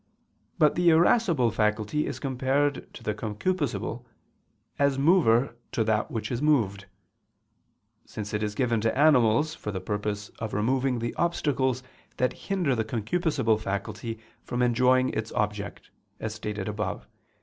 [0.57, 4.03] But the irascible faculty is compared to the concupiscible,
[4.79, 6.87] as mover to that which is moved:
[8.03, 11.83] since it is given to animals, for the purpose of removing the obstacles
[12.17, 17.09] that hinder the concupiscible faculty from enjoying its object, as stated above (Q.